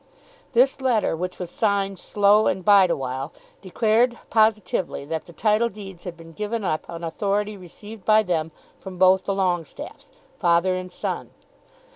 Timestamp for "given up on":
6.33-7.03